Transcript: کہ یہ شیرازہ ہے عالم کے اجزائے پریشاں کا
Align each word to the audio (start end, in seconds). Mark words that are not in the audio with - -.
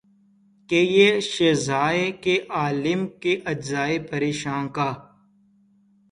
کہ 0.69 0.79
یہ 0.95 1.19
شیرازہ 1.19 1.81
ہے 1.89 2.37
عالم 2.59 3.05
کے 3.21 3.33
اجزائے 3.51 3.99
پریشاں 4.11 4.63
کا 4.75 4.89